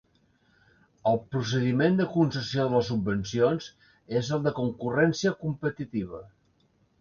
El 1.09 1.19
procediment 1.33 1.99
de 1.99 2.07
concessió 2.13 2.65
de 2.69 2.75
les 2.77 2.89
subvencions 2.93 3.69
és 4.21 4.33
el 4.39 4.43
de 4.49 4.55
concurrència 4.61 5.35
competitiva. 5.45 6.25